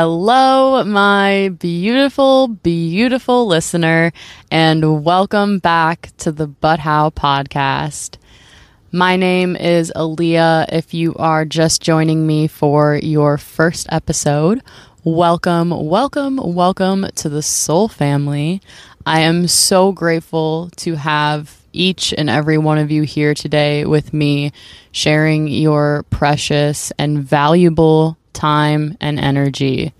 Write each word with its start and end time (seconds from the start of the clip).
Hello, 0.00 0.84
my 0.84 1.48
beautiful, 1.58 2.46
beautiful 2.46 3.48
listener, 3.48 4.12
and 4.48 5.02
welcome 5.02 5.58
back 5.58 6.12
to 6.18 6.30
the 6.30 6.46
But 6.46 6.78
How 6.78 7.10
podcast. 7.10 8.16
My 8.92 9.16
name 9.16 9.56
is 9.56 9.92
Aaliyah. 9.96 10.66
If 10.72 10.94
you 10.94 11.16
are 11.16 11.44
just 11.44 11.82
joining 11.82 12.28
me 12.28 12.46
for 12.46 12.94
your 13.02 13.38
first 13.38 13.88
episode, 13.90 14.62
welcome, 15.02 15.70
welcome, 15.70 16.36
welcome 16.36 17.08
to 17.16 17.28
the 17.28 17.42
Soul 17.42 17.88
family. 17.88 18.62
I 19.04 19.22
am 19.22 19.48
so 19.48 19.90
grateful 19.90 20.70
to 20.76 20.94
have 20.94 21.60
each 21.72 22.14
and 22.16 22.30
every 22.30 22.56
one 22.56 22.78
of 22.78 22.92
you 22.92 23.02
here 23.02 23.34
today 23.34 23.84
with 23.84 24.14
me, 24.14 24.52
sharing 24.92 25.48
your 25.48 26.04
precious 26.04 26.92
and 27.00 27.18
valuable 27.18 28.16
time, 28.38 28.96
and 29.00 29.18
energy. 29.18 29.92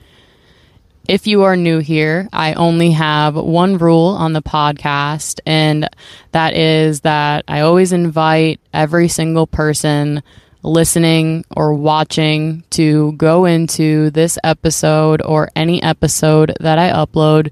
If 1.08 1.26
you 1.26 1.42
are 1.42 1.56
new 1.56 1.78
here, 1.78 2.28
I 2.32 2.54
only 2.54 2.92
have 2.92 3.34
one 3.34 3.78
rule 3.78 4.08
on 4.08 4.34
the 4.34 4.42
podcast, 4.42 5.40
and 5.46 5.88
that 6.32 6.54
is 6.54 7.00
that 7.00 7.44
I 7.48 7.60
always 7.60 7.92
invite 7.92 8.60
every 8.72 9.08
single 9.08 9.46
person 9.46 10.22
listening 10.62 11.44
or 11.56 11.72
watching 11.72 12.62
to 12.70 13.12
go 13.12 13.44
into 13.44 14.10
this 14.10 14.38
episode 14.44 15.22
or 15.22 15.50
any 15.56 15.82
episode 15.82 16.54
that 16.60 16.78
I 16.78 16.90
upload 16.90 17.50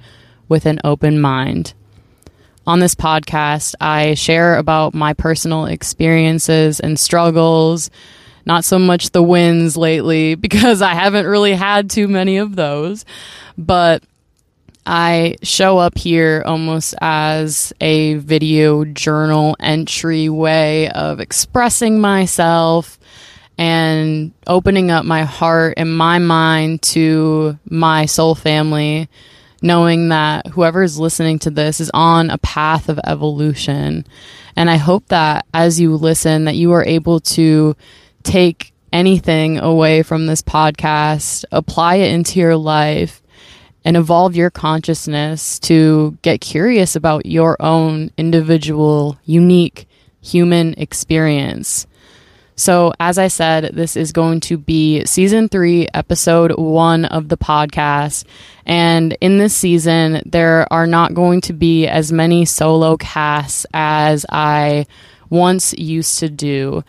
with 0.48 0.66
an 0.66 0.80
open 0.84 1.20
mind. 1.20 1.72
On 2.66 2.80
this 2.80 2.94
podcast, 2.94 3.74
I 3.80 4.14
share 4.14 4.56
about 4.58 4.92
my 4.92 5.14
personal 5.14 5.66
experiences 5.66 6.80
and 6.80 6.98
struggles, 6.98 7.90
not 8.46 8.64
so 8.64 8.78
much 8.78 9.10
the 9.10 9.22
wins 9.22 9.76
lately 9.76 10.34
because 10.46 10.80
I 10.80 10.94
haven't 10.94 11.26
really 11.26 11.54
had 11.54 11.90
too 11.90 12.08
many 12.08 12.38
of 12.38 12.56
those. 12.56 13.04
But 13.58 14.02
I 14.86 15.34
show 15.42 15.78
up 15.78 15.98
here 15.98 16.44
almost 16.46 16.94
as 17.00 17.72
a 17.80 18.14
video 18.14 18.84
journal 18.84 19.56
entry 19.58 20.28
way 20.28 20.88
of 20.90 21.18
expressing 21.18 22.00
myself 22.00 22.96
and 23.58 24.32
opening 24.46 24.92
up 24.92 25.04
my 25.04 25.24
heart 25.24 25.74
and 25.76 25.96
my 25.96 26.20
mind 26.20 26.82
to 26.82 27.58
my 27.68 28.06
soul 28.06 28.36
family, 28.36 29.08
knowing 29.60 30.10
that 30.10 30.46
whoever 30.48 30.84
is 30.84 31.00
listening 31.00 31.40
to 31.40 31.50
this 31.50 31.80
is 31.80 31.90
on 31.92 32.30
a 32.30 32.38
path 32.38 32.88
of 32.88 33.00
evolution. 33.04 34.06
And 34.54 34.70
I 34.70 34.76
hope 34.76 35.08
that 35.08 35.46
as 35.52 35.80
you 35.80 35.96
listen, 35.96 36.44
that 36.44 36.54
you 36.54 36.72
are 36.72 36.84
able 36.84 37.18
to 37.20 37.74
take 38.26 38.72
anything 38.92 39.58
away 39.58 40.02
from 40.02 40.26
this 40.26 40.42
podcast, 40.42 41.44
apply 41.52 41.96
it 41.96 42.12
into 42.12 42.40
your 42.40 42.56
life, 42.56 43.22
and 43.84 43.96
evolve 43.96 44.34
your 44.34 44.50
consciousness 44.50 45.58
to 45.60 46.18
get 46.22 46.40
curious 46.40 46.96
about 46.96 47.24
your 47.24 47.56
own 47.60 48.10
individual, 48.18 49.16
unique 49.24 49.86
human 50.20 50.74
experience. 50.74 51.86
So, 52.58 52.94
as 52.98 53.18
I 53.18 53.28
said, 53.28 53.74
this 53.74 53.96
is 53.96 54.12
going 54.12 54.40
to 54.40 54.56
be 54.56 55.04
season 55.04 55.48
three, 55.50 55.88
episode 55.92 56.58
one 56.58 57.04
of 57.04 57.28
the 57.28 57.36
podcast. 57.36 58.24
And 58.64 59.16
in 59.20 59.36
this 59.36 59.54
season, 59.54 60.22
there 60.24 60.66
are 60.72 60.86
not 60.86 61.12
going 61.12 61.42
to 61.42 61.52
be 61.52 61.86
as 61.86 62.12
many 62.12 62.46
solo 62.46 62.96
casts 62.96 63.66
as 63.74 64.24
I 64.30 64.86
once 65.28 65.74
used 65.74 66.18
to 66.20 66.30
do. 66.30 66.82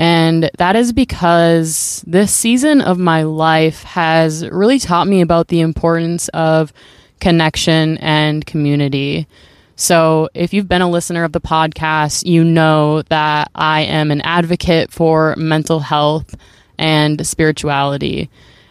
And 0.00 0.50
that 0.56 0.76
is 0.76 0.94
because 0.94 2.02
this 2.06 2.34
season 2.34 2.80
of 2.80 2.96
my 2.96 3.24
life 3.24 3.82
has 3.82 4.48
really 4.48 4.78
taught 4.78 5.06
me 5.06 5.20
about 5.20 5.48
the 5.48 5.60
importance 5.60 6.28
of 6.28 6.72
connection 7.20 7.98
and 7.98 8.46
community. 8.46 9.26
So, 9.76 10.30
if 10.32 10.54
you've 10.54 10.68
been 10.68 10.80
a 10.80 10.88
listener 10.88 11.22
of 11.22 11.32
the 11.32 11.40
podcast, 11.40 12.24
you 12.24 12.42
know 12.42 13.02
that 13.10 13.50
I 13.54 13.82
am 13.82 14.10
an 14.10 14.22
advocate 14.22 14.90
for 14.90 15.36
mental 15.36 15.80
health 15.80 16.34
and 16.78 17.26
spirituality. 17.26 18.30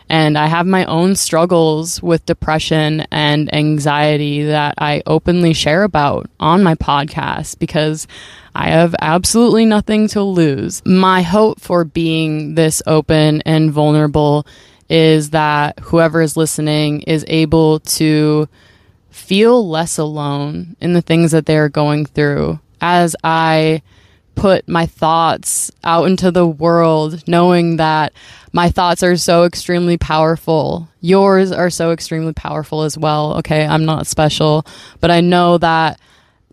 And 0.09 0.37
I 0.37 0.47
have 0.47 0.65
my 0.65 0.85
own 0.85 1.15
struggles 1.15 2.01
with 2.01 2.25
depression 2.25 3.01
and 3.11 3.53
anxiety 3.53 4.43
that 4.43 4.73
I 4.79 5.03
openly 5.05 5.53
share 5.53 5.83
about 5.83 6.29
on 6.39 6.63
my 6.63 6.73
podcast 6.75 7.59
because 7.59 8.07
I 8.55 8.69
have 8.69 8.95
absolutely 8.99 9.65
nothing 9.65 10.07
to 10.09 10.23
lose. 10.23 10.83
My 10.83 11.21
hope 11.21 11.59
for 11.59 11.85
being 11.85 12.55
this 12.55 12.81
open 12.87 13.43
and 13.43 13.71
vulnerable 13.71 14.47
is 14.89 15.29
that 15.29 15.77
whoever 15.79 16.21
is 16.21 16.35
listening 16.35 17.01
is 17.03 17.23
able 17.27 17.79
to 17.81 18.49
feel 19.11 19.67
less 19.69 19.99
alone 19.99 20.75
in 20.81 20.93
the 20.93 21.01
things 21.01 21.31
that 21.31 21.45
they're 21.45 21.69
going 21.69 22.05
through 22.05 22.59
as 22.81 23.15
I 23.23 23.83
put 24.39 24.69
my 24.69 24.85
thoughts 24.85 25.69
out 25.83 26.05
into 26.05 26.31
the 26.31 26.47
world, 26.47 27.27
knowing 27.27 27.75
that 27.75 28.13
my 28.53 28.69
thoughts 28.69 29.03
are 29.03 29.17
so 29.17 29.43
extremely 29.43 29.97
powerful. 29.97 30.87
Yours 31.01 31.51
are 31.51 31.69
so 31.69 31.91
extremely 31.91 32.31
powerful 32.31 32.83
as 32.83 32.97
well. 32.97 33.37
Okay, 33.39 33.65
I'm 33.65 33.83
not 33.83 34.07
special, 34.07 34.65
but 35.01 35.11
I 35.11 35.19
know 35.19 35.57
that 35.57 35.99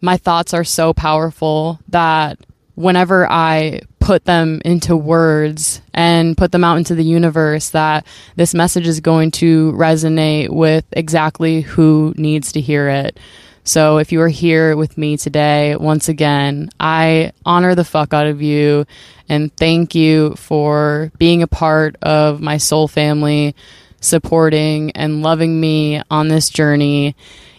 my 0.01 0.17
thoughts 0.17 0.53
are 0.53 0.65
so 0.65 0.93
powerful 0.93 1.79
that 1.89 2.39
whenever 2.75 3.31
I 3.31 3.81
put 4.01 4.25
them 4.25 4.61
into 4.65 4.97
words 4.97 5.81
and 5.95 6.37
put 6.37 6.51
them 6.51 6.65
out 6.65 6.79
into 6.79 6.97
the 6.97 7.05
universe, 7.05 7.71
that 7.71 8.05
this 8.35 8.53
message 8.53 8.89
is 8.89 8.99
going 8.99 9.31
to 9.31 9.73
resonate 9.73 10.51
with 10.51 10.85
exactly 10.93 11.61
who 11.61 12.15
needs 12.17 12.53
to 12.53 12.61
hear 12.61 12.89
it. 12.89 13.19
So 13.67 13.99
if 13.99 14.13
you 14.13 14.21
are 14.23 14.29
here 14.29 14.77
with 14.77 14.97
me 14.97 15.17
today, 15.17 15.75
once 15.75 16.09
again, 16.09 16.71
I 16.79 17.33
honor 17.45 17.75
the 17.75 17.85
fuck 17.85 18.15
out 18.15 18.29
of 18.29 18.41
you 18.41 18.87
and 19.29 19.55
thank 19.57 19.95
you 19.95 20.37
for 20.37 21.11
being 21.19 21.43
a 21.43 21.49
part 21.49 21.97
of 22.01 22.41
my 22.41 22.59
soul 22.59 22.87
family, 22.87 23.57
supporting 24.01 24.93
and 24.93 25.21
loving 25.21 25.61
me 25.61 26.01
on 26.11 26.29
this 26.29 26.49
journey 26.49 27.17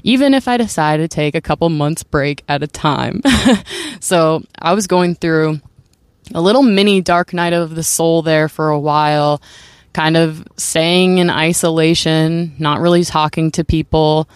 even 0.07 0.33
if 0.33 0.47
I 0.47 0.55
decide 0.55 0.97
to 0.97 1.09
take 1.09 1.35
a 1.35 1.41
couple 1.41 1.67
months 1.67 2.01
break 2.01 2.41
at 2.47 2.63
a 2.63 2.67
time. 2.67 3.21
so 3.99 4.41
I 4.57 4.73
was 4.73 4.87
going 4.87 5.15
through 5.15 5.59
a 6.33 6.39
little 6.39 6.63
mini 6.63 7.01
dark 7.01 7.33
night 7.33 7.51
of 7.51 7.75
the 7.75 7.83
soul 7.83 8.21
there 8.21 8.47
for 8.47 8.69
a 8.69 8.79
while, 8.79 9.41
kind 9.91 10.15
of 10.15 10.47
staying 10.55 11.17
in 11.17 11.29
isolation, 11.29 12.55
not 12.57 12.79
really 12.79 13.03
talking 13.03 13.51
to 13.51 13.65
people. 13.65 14.29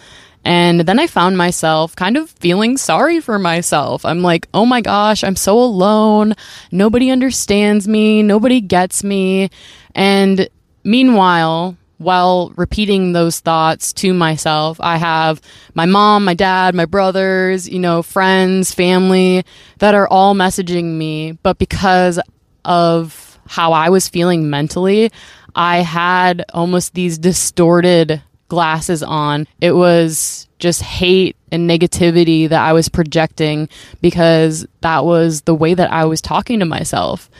And 0.44 0.80
then 0.80 0.98
I 0.98 1.06
found 1.06 1.38
myself 1.38 1.94
kind 1.94 2.16
of 2.16 2.30
feeling 2.30 2.76
sorry 2.76 3.20
for 3.20 3.38
myself. 3.38 4.04
I'm 4.04 4.22
like, 4.22 4.48
oh 4.52 4.66
my 4.66 4.80
gosh, 4.80 5.22
I'm 5.22 5.36
so 5.36 5.58
alone. 5.58 6.34
Nobody 6.70 7.10
understands 7.10 7.86
me. 7.86 8.22
Nobody 8.22 8.60
gets 8.60 9.04
me. 9.04 9.50
And 9.94 10.48
meanwhile, 10.84 11.76
while 12.02 12.52
repeating 12.56 13.12
those 13.12 13.40
thoughts 13.40 13.92
to 13.92 14.12
myself. 14.12 14.78
I 14.80 14.96
have 14.96 15.40
my 15.74 15.86
mom, 15.86 16.24
my 16.24 16.34
dad, 16.34 16.74
my 16.74 16.84
brothers, 16.84 17.68
you 17.68 17.78
know, 17.78 18.02
friends, 18.02 18.74
family 18.74 19.44
that 19.78 19.94
are 19.94 20.08
all 20.08 20.34
messaging 20.34 20.96
me. 20.96 21.32
But 21.42 21.58
because 21.58 22.20
of 22.64 23.38
how 23.46 23.72
I 23.72 23.88
was 23.88 24.08
feeling 24.08 24.50
mentally, 24.50 25.10
I 25.54 25.78
had 25.78 26.44
almost 26.52 26.94
these 26.94 27.18
distorted 27.18 28.22
glasses 28.52 29.02
on. 29.02 29.46
It 29.62 29.72
was 29.72 30.46
just 30.58 30.82
hate 30.82 31.36
and 31.50 31.68
negativity 31.68 32.46
that 32.50 32.62
I 32.62 32.74
was 32.74 32.90
projecting 32.90 33.66
because 34.02 34.66
that 34.82 35.06
was 35.06 35.40
the 35.40 35.54
way 35.54 35.72
that 35.72 35.90
I 35.90 36.04
was 36.04 36.20
talking 36.20 36.58
to 36.58 36.66
myself. 36.66 37.30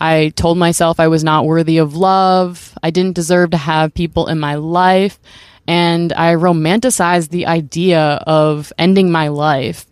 I 0.00 0.28
told 0.36 0.58
myself 0.58 1.00
I 1.00 1.08
was 1.08 1.24
not 1.24 1.44
worthy 1.44 1.78
of 1.78 1.96
love. 1.96 2.78
I 2.84 2.90
didn't 2.90 3.16
deserve 3.16 3.50
to 3.50 3.56
have 3.56 3.94
people 3.94 4.28
in 4.28 4.38
my 4.38 4.54
life. 4.54 5.18
And 5.66 6.12
I 6.12 6.36
romanticized 6.36 7.30
the 7.30 7.46
idea 7.48 8.22
of 8.28 8.72
ending 8.78 9.10
my 9.10 9.26
life, 9.26 9.86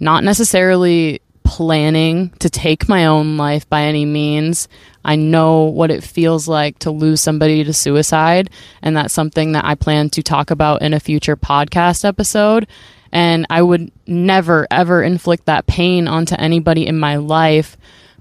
not 0.00 0.22
necessarily 0.22 1.22
planning 1.44 2.28
to 2.40 2.50
take 2.50 2.90
my 2.90 3.06
own 3.06 3.38
life 3.38 3.66
by 3.70 3.84
any 3.84 4.04
means. 4.04 4.68
I 5.04 5.16
know 5.16 5.64
what 5.64 5.90
it 5.90 6.04
feels 6.04 6.46
like 6.48 6.78
to 6.80 6.90
lose 6.90 7.20
somebody 7.20 7.64
to 7.64 7.72
suicide, 7.72 8.50
and 8.82 8.96
that's 8.96 9.14
something 9.14 9.52
that 9.52 9.64
I 9.64 9.74
plan 9.74 10.10
to 10.10 10.22
talk 10.22 10.50
about 10.50 10.82
in 10.82 10.94
a 10.94 11.00
future 11.00 11.36
podcast 11.36 12.04
episode. 12.04 12.66
And 13.12 13.46
I 13.50 13.62
would 13.62 13.90
never, 14.06 14.68
ever 14.70 15.02
inflict 15.02 15.46
that 15.46 15.66
pain 15.66 16.06
onto 16.06 16.36
anybody 16.38 16.86
in 16.86 16.98
my 16.98 17.16
life 17.16 17.76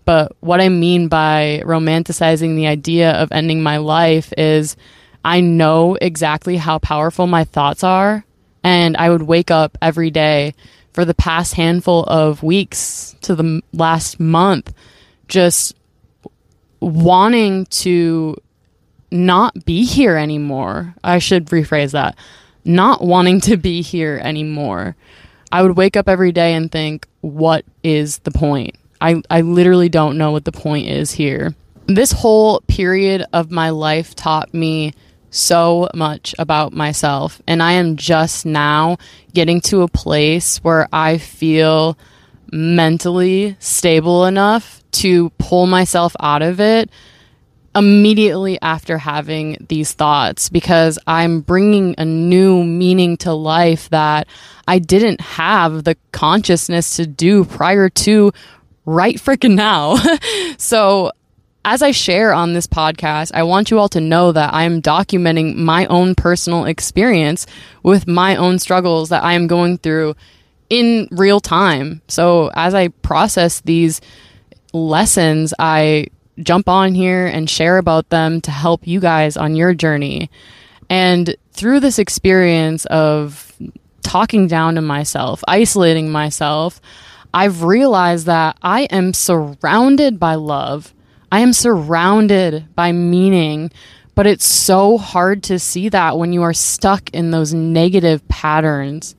but 0.10 0.36
what 0.40 0.60
I 0.60 0.70
mean 0.70 1.08
by 1.08 1.62
romanticizing 1.64 2.56
the 2.56 2.66
idea 2.66 3.12
of 3.12 3.32
ending 3.32 3.62
my 3.62 3.78
life 3.78 4.34
is 4.36 4.76
I 5.24 5.40
know 5.40 6.00
exactly 6.02 6.58
how 6.58 6.80
powerful 6.80 7.28
my 7.28 7.44
thoughts 7.44 7.84
are. 7.84 8.26
And 8.64 8.98
I 8.98 9.12
would 9.12 9.22
wake 9.22 9.52
up 9.52 9.78
every 9.84 10.10
day 10.10 10.56
for 10.94 11.06
the 11.06 11.14
past 11.14 11.54
handful 11.54 12.06
of 12.06 12.42
weeks 12.42 13.16
to 13.22 13.36
the 13.36 13.62
last 13.72 14.20
month 14.20 14.74
just 15.28 15.76
wanting 16.80 17.66
to 17.66 18.36
not 19.12 19.66
be 19.66 19.86
here 19.86 20.16
anymore. 20.16 20.96
I 21.04 21.20
should 21.20 21.46
rephrase 21.48 21.92
that. 21.92 22.16
Not 22.66 23.02
wanting 23.02 23.42
to 23.42 23.58
be 23.58 23.82
here 23.82 24.20
anymore. 24.24 24.96
I 25.52 25.64
would 25.64 25.78
wake 25.78 25.98
up 25.98 26.08
every 26.08 26.32
day 26.32 26.54
and 26.54 26.72
think, 26.72 27.08
what 27.22 27.66
is 27.84 28.20
the 28.20 28.32
point? 28.32 28.76
I, 29.02 29.22
I 29.30 29.42
literally 29.42 29.90
don't 29.90 30.18
know 30.18 30.32
what 30.32 30.46
the 30.46 30.52
point 30.52 30.88
is 30.88 31.12
here. 31.12 31.56
This 31.88 32.12
whole 32.12 32.62
period 32.62 33.26
of 33.34 33.50
my 33.50 33.72
life 33.72 34.14
taught 34.14 34.54
me 34.54 34.94
so 35.32 35.90
much 35.94 36.36
about 36.38 36.74
myself. 36.74 37.42
And 37.48 37.64
I 37.64 37.74
am 37.74 37.96
just 37.96 38.46
now 38.46 38.98
getting 39.34 39.62
to 39.62 39.82
a 39.82 39.88
place 39.88 40.58
where 40.60 40.88
I 40.92 41.18
feel 41.18 41.98
mentally 42.52 43.56
stable 43.60 44.26
enough 44.26 44.84
to 44.92 45.30
pull 45.32 45.68
myself 45.68 46.16
out 46.20 46.42
of 46.42 46.60
it 46.60 46.90
immediately 47.76 48.60
after 48.62 48.98
having 48.98 49.66
these 49.70 49.94
thoughts 49.94 50.50
because 50.50 50.98
I'm 51.06 51.42
bringing 51.42 51.96
a 51.98 52.06
new 52.06 52.64
meaning 52.64 53.18
to 53.18 53.34
life 53.34 53.90
that 53.90 54.28
I 54.68 54.80
didn't 54.80 55.22
have 55.22 55.84
the 55.84 55.96
consciousness 56.12 56.96
to 56.98 57.06
do 57.06 57.46
prior 57.46 57.90
to 57.90 58.32
right 58.86 59.16
freaking 59.16 59.56
now. 59.56 59.98
so 60.58 61.12
as 61.64 61.82
I 61.82 61.92
share 61.92 62.34
on 62.34 62.54
this 62.54 62.68
podcast, 62.68 63.32
I 63.34 63.44
want 63.44 63.70
you 63.70 63.78
all 63.78 63.90
to 63.90 64.02
know 64.02 64.32
that 64.32 64.54
I'm 64.54 64.82
documenting 64.82 65.56
my 65.56 65.86
own 65.88 66.16
personal 66.16 66.66
experience 66.66 67.46
with 67.84 68.08
my 68.08 68.36
own 68.36 68.60
struggles 68.60 69.10
that 69.10 69.24
I 69.24 69.34
am 69.34 69.48
going 69.48 69.78
through 69.78 70.16
in 70.70 71.08
real 71.12 71.40
time. 71.40 72.02
So 72.08 72.52
as 72.54 72.74
I 72.74 72.90
process 72.90 73.62
these 73.62 74.02
lessons, 74.74 75.54
I 75.58 76.08
jump 76.42 76.70
on 76.70 76.94
here 76.94 77.28
and 77.28 77.50
share 77.50 77.78
about 77.78 78.10
them 78.10 78.42
to 78.42 78.52
help 78.52 78.88
you 78.88 79.00
guys 79.00 79.36
on 79.36 79.56
your 79.56 79.74
journey. 79.74 80.30
And 80.90 81.36
through 81.52 81.82
this 81.82 82.00
experience 82.00 82.86
of 82.86 83.52
talking 84.02 84.48
down 84.48 84.76
to 84.76 84.82
myself, 84.82 85.44
isolating 85.48 86.10
myself, 86.10 86.80
I've 87.34 87.64
realized 87.64 88.26
that 88.26 88.58
I 88.62 88.84
am 88.84 89.14
surrounded 89.14 90.20
by 90.20 90.36
love. 90.36 90.94
I 91.32 91.42
am 91.42 91.54
surrounded 91.54 92.74
by 92.74 92.92
meaning, 92.92 93.72
but 94.16 94.26
it's 94.26 94.48
so 94.48 94.98
hard 94.98 95.44
to 95.44 95.60
see 95.60 95.90
that 95.90 96.18
when 96.18 96.34
you 96.34 96.42
are 96.42 96.54
stuck 96.54 97.10
in 97.12 97.30
those 97.30 97.54
negative 97.54 98.28
patterns. 98.28 99.16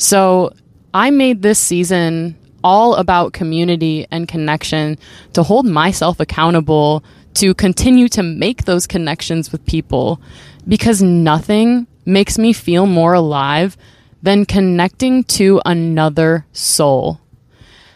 So 0.00 0.54
I 0.94 1.10
made 1.10 1.42
this 1.42 1.58
season 1.58 2.34
all 2.64 2.94
about 2.94 3.34
community 3.34 4.06
and 4.10 4.26
connection 4.26 4.96
to 5.34 5.42
hold 5.42 5.66
myself 5.66 6.18
accountable 6.20 7.04
to 7.34 7.52
continue 7.52 8.08
to 8.08 8.22
make 8.22 8.64
those 8.64 8.86
connections 8.86 9.52
with 9.52 9.64
people 9.66 10.18
because 10.66 11.02
nothing 11.02 11.86
makes 12.06 12.38
me 12.38 12.54
feel 12.54 12.86
more 12.86 13.12
alive 13.12 13.76
than 14.22 14.46
connecting 14.46 15.22
to 15.24 15.60
another 15.66 16.46
soul. 16.52 17.20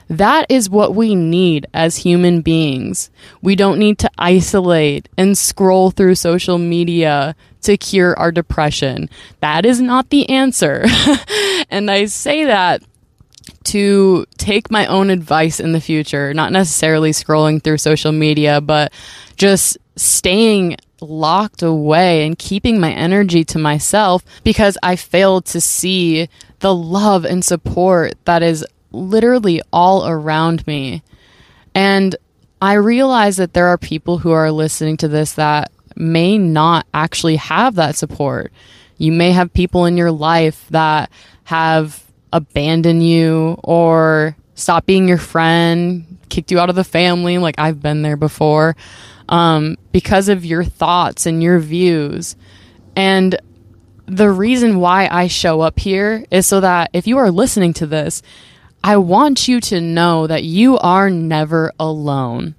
That 0.08 0.46
is 0.48 0.68
what 0.68 0.94
we 0.94 1.14
need 1.14 1.66
as 1.72 1.96
human 1.96 2.42
beings. 2.42 3.10
We 3.42 3.56
don't 3.56 3.78
need 3.78 3.98
to 4.00 4.10
isolate 4.18 5.08
and 5.16 5.36
scroll 5.36 5.90
through 5.90 6.16
social 6.16 6.58
media 6.58 7.34
to 7.62 7.76
cure 7.76 8.18
our 8.18 8.30
depression. 8.30 9.08
That 9.40 9.64
is 9.64 9.80
not 9.80 10.10
the 10.10 10.28
answer. 10.28 10.84
and 11.70 11.90
I 11.90 12.04
say 12.06 12.44
that 12.44 12.82
to 13.64 14.26
take 14.36 14.70
my 14.70 14.86
own 14.86 15.10
advice 15.10 15.58
in 15.60 15.72
the 15.72 15.80
future, 15.80 16.34
not 16.34 16.52
necessarily 16.52 17.10
scrolling 17.10 17.62
through 17.62 17.78
social 17.78 18.12
media, 18.12 18.60
but 18.60 18.92
just 19.36 19.78
staying 19.96 20.76
locked 21.00 21.62
away 21.62 22.26
and 22.26 22.38
keeping 22.38 22.80
my 22.80 22.92
energy 22.92 23.44
to 23.44 23.58
myself 23.58 24.24
because 24.42 24.78
I 24.82 24.96
failed 24.96 25.44
to 25.46 25.60
see 25.60 26.28
the 26.60 26.74
love 26.74 27.24
and 27.24 27.44
support 27.44 28.14
that 28.24 28.42
is 28.42 28.64
literally 28.94 29.60
all 29.72 30.06
around 30.06 30.66
me. 30.66 31.02
And 31.74 32.14
I 32.62 32.74
realize 32.74 33.36
that 33.36 33.52
there 33.52 33.66
are 33.66 33.78
people 33.78 34.18
who 34.18 34.30
are 34.30 34.50
listening 34.50 34.96
to 34.98 35.08
this 35.08 35.34
that 35.34 35.70
may 35.96 36.38
not 36.38 36.86
actually 36.94 37.36
have 37.36 37.74
that 37.74 37.96
support. 37.96 38.52
You 38.96 39.12
may 39.12 39.32
have 39.32 39.52
people 39.52 39.84
in 39.84 39.96
your 39.96 40.12
life 40.12 40.66
that 40.70 41.10
have 41.44 42.02
abandoned 42.32 43.06
you 43.06 43.58
or 43.62 44.36
stop 44.54 44.86
being 44.86 45.08
your 45.08 45.18
friend, 45.18 46.18
kicked 46.28 46.50
you 46.50 46.58
out 46.58 46.70
of 46.70 46.76
the 46.76 46.84
family, 46.84 47.38
like 47.38 47.58
I've 47.58 47.82
been 47.82 48.02
there 48.02 48.16
before, 48.16 48.76
um, 49.28 49.76
because 49.92 50.28
of 50.28 50.44
your 50.44 50.64
thoughts 50.64 51.26
and 51.26 51.42
your 51.42 51.58
views. 51.58 52.36
And 52.96 53.38
the 54.06 54.30
reason 54.30 54.80
why 54.80 55.08
I 55.10 55.28
show 55.28 55.60
up 55.60 55.78
here 55.78 56.24
is 56.30 56.46
so 56.46 56.60
that 56.60 56.90
if 56.92 57.06
you 57.06 57.18
are 57.18 57.30
listening 57.30 57.72
to 57.74 57.86
this 57.86 58.22
I 58.84 58.98
want 58.98 59.48
you 59.48 59.62
to 59.62 59.80
know 59.80 60.26
that 60.26 60.44
you 60.44 60.76
are 60.76 61.08
never 61.08 61.72
alone. 61.80 62.54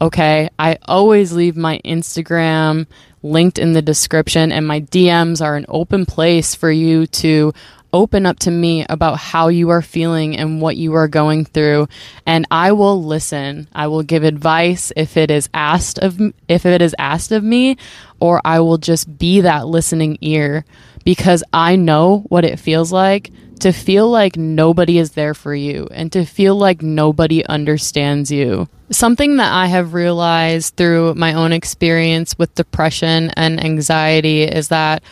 Okay. 0.00 0.50
I 0.58 0.78
always 0.88 1.32
leave 1.32 1.56
my 1.56 1.80
Instagram 1.84 2.88
linked 3.22 3.60
in 3.60 3.74
the 3.74 3.82
description, 3.82 4.50
and 4.50 4.66
my 4.66 4.80
DMs 4.80 5.40
are 5.40 5.54
an 5.54 5.66
open 5.68 6.04
place 6.04 6.56
for 6.56 6.70
you 6.70 7.06
to 7.06 7.52
open 7.92 8.26
up 8.26 8.40
to 8.40 8.50
me 8.50 8.86
about 8.88 9.18
how 9.18 9.46
you 9.46 9.68
are 9.70 9.80
feeling 9.80 10.36
and 10.36 10.60
what 10.60 10.76
you 10.76 10.94
are 10.94 11.08
going 11.08 11.44
through 11.46 11.88
and 12.26 12.46
I 12.50 12.72
will 12.72 13.02
listen. 13.02 13.66
I 13.74 13.86
will 13.86 14.02
give 14.02 14.24
advice 14.24 14.92
if 14.94 15.16
it 15.16 15.30
is 15.30 15.48
asked 15.54 15.98
of 16.00 16.20
if 16.48 16.66
it 16.66 16.82
is 16.82 16.94
asked 16.98 17.32
of 17.32 17.42
me 17.42 17.78
or 18.20 18.42
I 18.44 18.60
will 18.60 18.76
just 18.76 19.16
be 19.16 19.40
that 19.40 19.68
listening 19.68 20.18
ear 20.20 20.66
because 21.02 21.42
I 21.50 21.76
know 21.76 22.26
what 22.28 22.44
it 22.44 22.58
feels 22.58 22.92
like 22.92 23.30
to 23.58 23.72
feel 23.72 24.08
like 24.08 24.36
nobody 24.36 24.98
is 24.98 25.12
there 25.12 25.34
for 25.34 25.54
you 25.54 25.88
and 25.90 26.10
to 26.12 26.24
feel 26.24 26.56
like 26.56 26.82
nobody 26.82 27.44
understands 27.46 28.30
you. 28.30 28.68
Something 28.90 29.36
that 29.36 29.52
I 29.52 29.66
have 29.66 29.94
realized 29.94 30.76
through 30.76 31.14
my 31.14 31.34
own 31.34 31.52
experience 31.52 32.38
with 32.38 32.54
depression 32.54 33.30
and 33.36 33.62
anxiety 33.62 34.42
is 34.42 34.68
that 34.68 35.02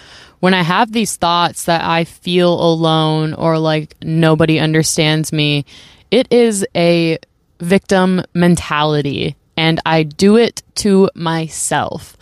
when 0.40 0.54
I 0.54 0.62
have 0.62 0.92
these 0.92 1.16
thoughts 1.16 1.64
that 1.64 1.82
I 1.82 2.04
feel 2.04 2.52
alone 2.52 3.34
or 3.34 3.58
like 3.58 3.94
nobody 4.02 4.58
understands 4.58 5.32
me, 5.32 5.64
it 6.10 6.30
is 6.32 6.66
a 6.74 7.18
victim 7.60 8.22
mentality 8.34 9.36
and 9.56 9.80
I 9.86 10.02
do 10.02 10.36
it 10.36 10.62
to 10.76 11.10
myself. 11.14 12.16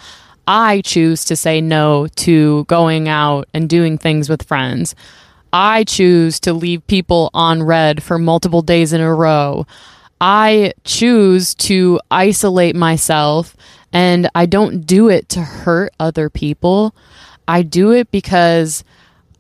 I 0.47 0.83
choose 0.83 1.25
to 1.27 1.37
say 1.37 1.61
no 1.61 2.07
to 2.17 2.65
going 2.65 3.09
out 3.09 3.49
and 3.55 3.69
doing 3.69 3.99
things 3.99 4.29
with 4.29 4.47
friends. 4.47 4.95
I 5.55 5.85
choose 5.85 6.41
to 6.41 6.53
leave 6.53 6.85
people 6.89 7.31
on 7.33 7.63
read 7.63 8.03
for 8.03 8.19
multiple 8.19 8.61
days 8.61 8.93
in 8.93 9.01
a 9.01 9.15
row. 9.15 9.69
I 10.21 10.73
choose 10.83 11.55
to 11.57 12.01
isolate 12.11 12.75
myself 12.75 13.57
and 13.93 14.29
I 14.35 14.47
don't 14.47 14.81
do 14.81 15.09
it 15.09 15.29
to 15.31 15.43
hurt 15.43 15.93
other 16.01 16.29
people. 16.29 16.93
I 17.47 17.63
do 17.63 17.93
it 17.93 18.11
because 18.11 18.83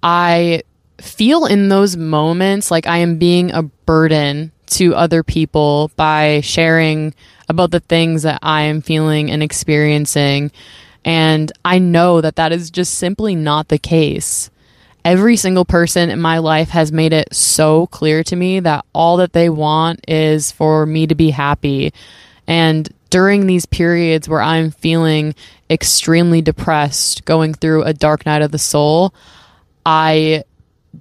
I 0.04 0.62
feel 0.98 1.46
in 1.46 1.68
those 1.68 1.96
moments 1.96 2.70
like 2.70 2.86
I 2.86 2.98
am 2.98 3.18
being 3.18 3.50
a 3.50 3.64
burden 3.64 4.52
to 4.66 4.94
other 4.94 5.24
people 5.24 5.90
by 5.96 6.42
sharing 6.42 7.12
about 7.48 7.72
the 7.72 7.80
things 7.80 8.22
that 8.22 8.38
I 8.40 8.62
am 8.62 8.82
feeling 8.82 9.32
and 9.32 9.42
experiencing. 9.42 10.52
And 11.04 11.50
I 11.64 11.80
know 11.80 12.20
that 12.20 12.36
that 12.36 12.52
is 12.52 12.70
just 12.70 12.94
simply 12.94 13.34
not 13.34 13.66
the 13.66 13.78
case 13.78 14.50
every 15.04 15.36
single 15.36 15.64
person 15.64 16.10
in 16.10 16.20
my 16.20 16.38
life 16.38 16.70
has 16.70 16.90
made 16.90 17.12
it 17.12 17.34
so 17.34 17.86
clear 17.88 18.24
to 18.24 18.36
me 18.36 18.60
that 18.60 18.84
all 18.92 19.18
that 19.18 19.32
they 19.32 19.50
want 19.50 20.00
is 20.08 20.50
for 20.50 20.86
me 20.86 21.06
to 21.06 21.14
be 21.14 21.30
happy. 21.30 21.92
And 22.46 22.88
during 23.10 23.46
these 23.46 23.66
periods 23.66 24.28
where 24.28 24.42
I'm 24.42 24.70
feeling 24.70 25.34
extremely 25.70 26.42
depressed, 26.42 27.24
going 27.24 27.54
through 27.54 27.84
a 27.84 27.92
dark 27.92 28.26
night 28.26 28.42
of 28.42 28.50
the 28.50 28.58
soul, 28.58 29.14
I 29.84 30.44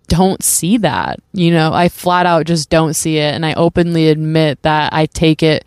don't 0.07 0.43
see 0.43 0.77
that. 0.77 1.19
You 1.33 1.51
know, 1.51 1.73
I 1.73 1.89
flat 1.89 2.25
out 2.25 2.45
just 2.45 2.69
don't 2.69 2.93
see 2.93 3.17
it. 3.17 3.33
And 3.33 3.45
I 3.45 3.53
openly 3.53 4.09
admit 4.09 4.61
that 4.63 4.93
I 4.93 5.05
take 5.05 5.41
it 5.43 5.65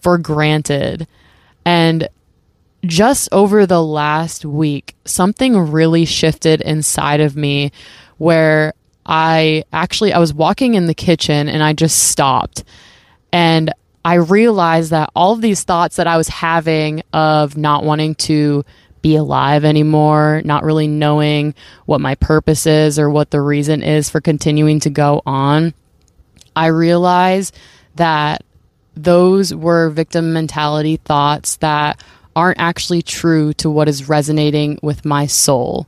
for 0.00 0.18
granted. 0.18 1.06
And 1.64 2.08
just 2.84 3.28
over 3.32 3.66
the 3.66 3.82
last 3.82 4.44
week, 4.44 4.94
something 5.04 5.56
really 5.56 6.04
shifted 6.04 6.60
inside 6.60 7.20
of 7.20 7.36
me 7.36 7.72
where 8.18 8.74
I 9.04 9.64
actually 9.72 10.12
I 10.12 10.18
was 10.18 10.32
walking 10.32 10.74
in 10.74 10.86
the 10.86 10.94
kitchen 10.94 11.48
and 11.48 11.62
I 11.62 11.72
just 11.72 12.10
stopped. 12.10 12.64
And 13.32 13.72
I 14.04 14.14
realized 14.14 14.90
that 14.90 15.10
all 15.14 15.32
of 15.32 15.42
these 15.42 15.62
thoughts 15.62 15.96
that 15.96 16.06
I 16.06 16.16
was 16.16 16.28
having 16.28 17.02
of 17.12 17.56
not 17.56 17.84
wanting 17.84 18.14
to 18.16 18.64
be 19.02 19.16
alive 19.16 19.64
anymore, 19.64 20.42
not 20.44 20.62
really 20.62 20.86
knowing 20.86 21.54
what 21.86 22.00
my 22.00 22.14
purpose 22.16 22.66
is 22.66 22.98
or 22.98 23.10
what 23.10 23.30
the 23.30 23.40
reason 23.40 23.82
is 23.82 24.10
for 24.10 24.20
continuing 24.20 24.80
to 24.80 24.90
go 24.90 25.22
on, 25.26 25.74
I 26.54 26.66
realized 26.66 27.56
that 27.96 28.42
those 28.94 29.54
were 29.54 29.90
victim 29.90 30.32
mentality 30.32 30.96
thoughts 30.96 31.56
that 31.56 32.02
aren't 32.34 32.60
actually 32.60 33.02
true 33.02 33.52
to 33.54 33.70
what 33.70 33.88
is 33.88 34.08
resonating 34.08 34.78
with 34.82 35.04
my 35.04 35.26
soul. 35.26 35.86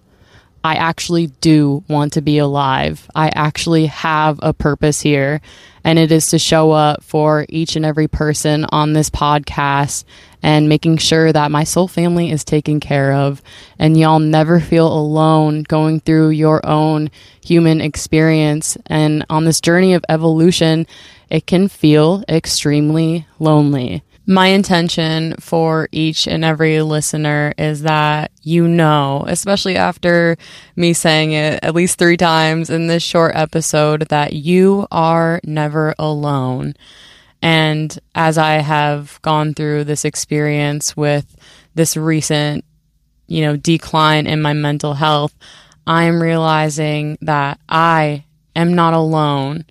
I 0.64 0.76
actually 0.76 1.26
do 1.26 1.82
want 1.88 2.12
to 2.12 2.22
be 2.22 2.38
alive. 2.38 3.08
I 3.14 3.30
actually 3.34 3.86
have 3.86 4.38
a 4.42 4.52
purpose 4.52 5.00
here, 5.00 5.40
and 5.82 5.98
it 5.98 6.12
is 6.12 6.28
to 6.28 6.38
show 6.38 6.70
up 6.70 7.02
for 7.02 7.46
each 7.48 7.74
and 7.74 7.84
every 7.84 8.06
person 8.06 8.64
on 8.70 8.92
this 8.92 9.10
podcast 9.10 10.04
and 10.40 10.68
making 10.68 10.98
sure 10.98 11.32
that 11.32 11.50
my 11.50 11.64
soul 11.64 11.88
family 11.88 12.30
is 12.30 12.44
taken 12.44 12.78
care 12.78 13.12
of 13.12 13.42
and 13.78 13.98
y'all 13.98 14.18
never 14.20 14.60
feel 14.60 14.86
alone 14.86 15.64
going 15.64 16.00
through 16.00 16.30
your 16.30 16.64
own 16.64 17.10
human 17.44 17.80
experience. 17.80 18.76
And 18.86 19.24
on 19.28 19.44
this 19.44 19.60
journey 19.60 19.94
of 19.94 20.04
evolution, 20.08 20.86
it 21.28 21.46
can 21.46 21.66
feel 21.66 22.24
extremely 22.28 23.26
lonely. 23.40 24.02
My 24.24 24.46
intention 24.48 25.34
for 25.40 25.88
each 25.90 26.28
and 26.28 26.44
every 26.44 26.80
listener 26.82 27.54
is 27.58 27.82
that 27.82 28.30
you 28.42 28.68
know, 28.68 29.24
especially 29.26 29.76
after 29.76 30.36
me 30.76 30.92
saying 30.92 31.32
it 31.32 31.58
at 31.62 31.74
least 31.74 31.98
three 31.98 32.16
times 32.16 32.70
in 32.70 32.86
this 32.86 33.02
short 33.02 33.32
episode, 33.34 34.02
that 34.08 34.32
you 34.32 34.86
are 34.92 35.40
never 35.44 35.94
alone. 35.98 36.74
And 37.42 37.98
as 38.14 38.38
I 38.38 38.54
have 38.54 39.20
gone 39.22 39.54
through 39.54 39.84
this 39.84 40.04
experience 40.04 40.96
with 40.96 41.36
this 41.74 41.96
recent, 41.96 42.64
you 43.26 43.42
know, 43.42 43.56
decline 43.56 44.28
in 44.28 44.40
my 44.40 44.52
mental 44.52 44.94
health, 44.94 45.34
I 45.84 46.04
am 46.04 46.22
realizing 46.22 47.18
that 47.22 47.58
I 47.68 48.24
am 48.54 48.74
not 48.74 48.94
alone 48.94 49.64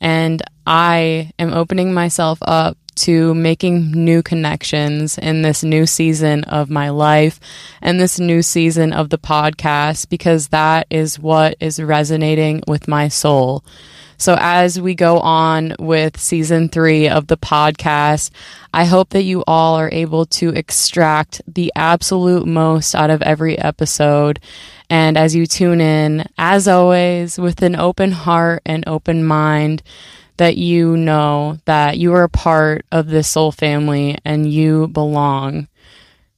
and 0.00 0.40
I 0.66 1.32
am 1.38 1.52
opening 1.52 1.92
myself 1.92 2.38
up 2.42 2.78
to 2.98 3.34
making 3.34 3.92
new 3.92 4.22
connections 4.22 5.18
in 5.18 5.42
this 5.42 5.62
new 5.62 5.86
season 5.86 6.44
of 6.44 6.70
my 6.70 6.90
life 6.90 7.40
and 7.80 8.00
this 8.00 8.18
new 8.18 8.42
season 8.42 8.92
of 8.92 9.10
the 9.10 9.18
podcast 9.18 10.08
because 10.08 10.48
that 10.48 10.86
is 10.90 11.18
what 11.18 11.56
is 11.60 11.82
resonating 11.82 12.62
with 12.66 12.88
my 12.88 13.08
soul. 13.08 13.64
So, 14.20 14.36
as 14.40 14.80
we 14.80 14.96
go 14.96 15.20
on 15.20 15.76
with 15.78 16.18
season 16.18 16.68
three 16.68 17.08
of 17.08 17.28
the 17.28 17.36
podcast, 17.36 18.30
I 18.74 18.84
hope 18.84 19.10
that 19.10 19.22
you 19.22 19.44
all 19.46 19.76
are 19.76 19.90
able 19.92 20.26
to 20.26 20.48
extract 20.48 21.40
the 21.46 21.72
absolute 21.76 22.44
most 22.44 22.96
out 22.96 23.10
of 23.10 23.22
every 23.22 23.56
episode. 23.56 24.40
And 24.90 25.16
as 25.16 25.36
you 25.36 25.46
tune 25.46 25.80
in, 25.80 26.26
as 26.36 26.66
always, 26.66 27.38
with 27.38 27.62
an 27.62 27.76
open 27.76 28.10
heart 28.10 28.62
and 28.66 28.82
open 28.88 29.22
mind, 29.22 29.84
that 30.38 30.56
you 30.56 30.96
know 30.96 31.58
that 31.66 31.98
you 31.98 32.14
are 32.14 32.24
a 32.24 32.28
part 32.28 32.86
of 32.90 33.08
this 33.08 33.28
soul 33.28 33.52
family 33.52 34.16
and 34.24 34.50
you 34.50 34.88
belong. 34.88 35.68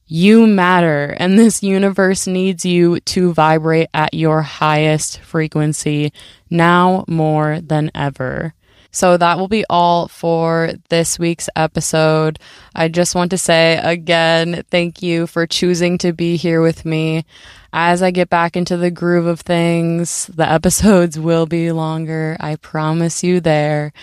You 0.05 0.45
matter, 0.45 1.15
and 1.17 1.39
this 1.39 1.63
universe 1.63 2.27
needs 2.27 2.65
you 2.65 2.99
to 2.99 3.31
vibrate 3.31 3.87
at 3.93 4.13
your 4.13 4.41
highest 4.41 5.21
frequency 5.21 6.11
now 6.49 7.05
more 7.07 7.61
than 7.61 7.91
ever. 7.95 8.53
So 8.91 9.17
that 9.17 9.37
will 9.37 9.47
be 9.47 9.65
all 9.69 10.07
for 10.07 10.71
this 10.89 11.17
week's 11.17 11.49
episode. 11.55 12.39
I 12.75 12.89
just 12.89 13.15
want 13.15 13.31
to 13.31 13.37
say 13.37 13.79
again, 13.81 14.63
thank 14.69 15.01
you 15.01 15.27
for 15.27 15.47
choosing 15.47 15.97
to 15.99 16.13
be 16.13 16.35
here 16.35 16.61
with 16.61 16.85
me. 16.85 17.25
As 17.73 18.03
I 18.03 18.11
get 18.11 18.29
back 18.29 18.57
into 18.57 18.75
the 18.75 18.91
groove 18.91 19.25
of 19.25 19.39
things, 19.39 20.27
the 20.27 20.49
episodes 20.49 21.17
will 21.17 21.45
be 21.45 21.71
longer. 21.71 22.35
I 22.39 22.57
promise 22.57 23.23
you 23.23 23.39
there. 23.39 23.93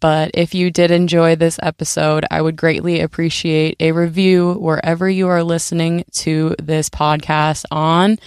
But 0.00 0.30
if 0.32 0.54
you 0.54 0.70
did 0.70 0.90
enjoy 0.90 1.36
this 1.36 1.58
episode, 1.62 2.24
I 2.30 2.40
would 2.40 2.56
greatly 2.56 3.00
appreciate 3.00 3.76
a 3.80 3.92
review 3.92 4.54
wherever 4.54 5.08
you 5.10 5.28
are 5.28 5.44
listening 5.44 6.04
to 6.12 6.56
this 6.58 6.88
podcast 6.88 7.66
on 7.70 8.18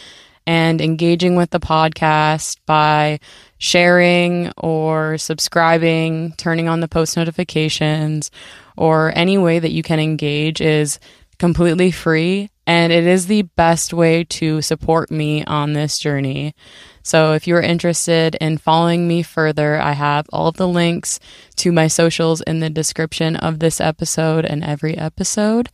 and 0.46 0.82
engaging 0.82 1.36
with 1.36 1.52
the 1.52 1.60
podcast 1.60 2.58
by 2.66 3.20
sharing 3.58 4.52
or 4.58 5.18
subscribing, 5.18 6.34
turning 6.38 6.68
on 6.68 6.80
the 6.80 6.88
post 6.88 7.16
notifications, 7.16 8.30
or 8.76 9.12
any 9.16 9.38
way 9.38 9.60
that 9.60 9.72
you 9.72 9.84
can 9.84 10.00
engage 10.00 10.62
is 10.62 11.00
completely 11.40 11.92
free. 11.92 12.50
And 12.66 12.94
it 12.94 13.06
is 13.06 13.28
the 13.28 13.42
best 13.42 13.94
way 13.94 14.24
to 14.26 14.62
support 14.62 15.12
me 15.12 15.44
on 15.44 15.74
this 15.74 16.00
journey. 16.00 16.56
So 17.04 17.34
if 17.34 17.46
you're 17.46 17.62
interested 17.62 18.36
in 18.36 18.58
following 18.58 19.06
me 19.06 19.22
further, 19.22 19.78
I 19.80 19.92
have 19.92 20.28
all 20.32 20.48
of 20.48 20.56
the 20.56 20.68
links 20.68 21.20
to 21.58 21.74
my 21.74 21.88
socials 21.88 22.40
in 22.42 22.62
the 22.62 22.70
description 22.70 23.36
of 23.36 23.60
this 23.60 23.82
episode 23.82 24.46
and 24.46 24.64
every 24.64 24.98
episode. 24.98 25.70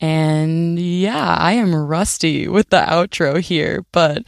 And 0.00 0.78
yeah, 0.78 1.36
I 1.38 1.52
am 1.54 1.74
rusty 1.74 2.46
with 2.46 2.70
the 2.70 2.80
outro 2.80 3.40
here, 3.40 3.84
but 3.90 4.22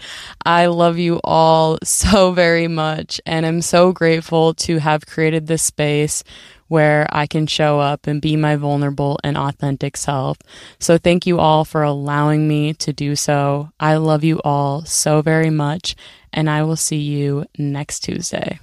I 0.44 0.66
love 0.66 0.98
you 0.98 1.20
all 1.22 1.78
so 1.84 2.32
very 2.32 2.66
much 2.66 3.20
and 3.24 3.46
I'm 3.46 3.62
so 3.62 3.92
grateful 3.92 4.54
to 4.54 4.78
have 4.78 5.06
created 5.06 5.46
this 5.46 5.62
space 5.62 6.24
where 6.66 7.06
I 7.10 7.26
can 7.26 7.46
show 7.48 7.80
up 7.80 8.06
and 8.06 8.22
be 8.22 8.36
my 8.36 8.54
vulnerable 8.54 9.18
and 9.24 9.36
authentic 9.36 9.96
self. 9.96 10.38
So 10.78 10.98
thank 10.98 11.26
you 11.26 11.40
all 11.40 11.64
for 11.64 11.82
allowing 11.82 12.46
me 12.46 12.74
to 12.74 12.92
do 12.92 13.16
so. 13.16 13.70
I 13.80 13.96
love 13.96 14.22
you 14.22 14.40
all 14.44 14.84
so 14.84 15.20
very 15.20 15.50
much 15.50 15.96
and 16.32 16.48
I 16.48 16.62
will 16.62 16.76
see 16.76 17.00
you 17.00 17.44
next 17.58 18.00
Tuesday. 18.00 18.60